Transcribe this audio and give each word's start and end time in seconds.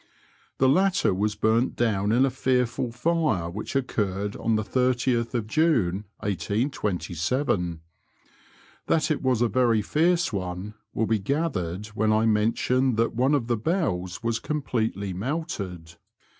The 0.57 0.67
latter 0.67 1.13
was 1.13 1.35
burnt 1.35 1.75
down 1.75 2.11
in 2.11 2.25
a 2.25 2.31
fearfiil 2.31 2.91
fire 2.91 3.51
which 3.51 3.75
occurred 3.75 4.35
on 4.35 4.55
the 4.55 4.63
80th 4.63 5.45
June, 5.45 6.05
1827; 6.21 7.81
that 8.87 9.11
it 9.11 9.21
was 9.21 9.43
a 9.43 9.47
very 9.47 9.83
fierce 9.83 10.33
one 10.33 10.73
will 10.91 11.05
be 11.05 11.19
gathered 11.19 11.85
when 11.89 12.11
I 12.11 12.25
mention 12.25 12.95
that 12.95 13.13
one 13.13 13.35
of 13.35 13.45
the 13.45 13.57
bells 13.57 14.23
was 14.23 14.39
completely 14.39 15.13
melted. 15.13 15.93